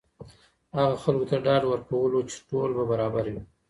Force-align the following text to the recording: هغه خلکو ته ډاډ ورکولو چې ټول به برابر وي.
هغه 0.79 0.95
خلکو 1.03 1.25
ته 1.31 1.35
ډاډ 1.45 1.63
ورکولو 1.67 2.19
چې 2.29 2.35
ټول 2.49 2.69
به 2.77 2.83
برابر 2.91 3.25
وي. 3.33 3.41